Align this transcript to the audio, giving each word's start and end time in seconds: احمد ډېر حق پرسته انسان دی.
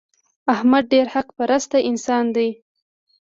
احمد 0.53 0.83
ډېر 0.93 1.05
حق 1.13 1.27
پرسته 1.37 1.77
انسان 1.89 2.25
دی. 2.35 2.49